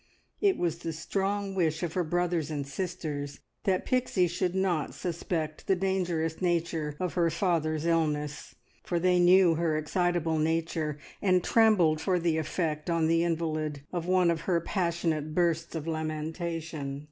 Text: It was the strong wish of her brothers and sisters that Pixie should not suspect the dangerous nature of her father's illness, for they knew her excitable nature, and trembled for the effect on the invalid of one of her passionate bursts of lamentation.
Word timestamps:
It 0.39 0.57
was 0.57 0.79
the 0.79 0.93
strong 0.93 1.53
wish 1.53 1.83
of 1.83 1.93
her 1.93 2.03
brothers 2.03 2.49
and 2.49 2.65
sisters 2.65 3.39
that 3.65 3.85
Pixie 3.85 4.27
should 4.27 4.55
not 4.55 4.95
suspect 4.95 5.67
the 5.67 5.75
dangerous 5.75 6.41
nature 6.41 6.95
of 6.99 7.13
her 7.13 7.29
father's 7.29 7.85
illness, 7.85 8.55
for 8.83 8.99
they 8.99 9.19
knew 9.19 9.53
her 9.53 9.77
excitable 9.77 10.39
nature, 10.39 10.97
and 11.21 11.43
trembled 11.43 12.01
for 12.01 12.17
the 12.17 12.39
effect 12.39 12.89
on 12.89 13.05
the 13.05 13.23
invalid 13.23 13.81
of 13.93 14.07
one 14.07 14.31
of 14.31 14.41
her 14.49 14.59
passionate 14.59 15.35
bursts 15.35 15.75
of 15.75 15.85
lamentation. 15.85 16.99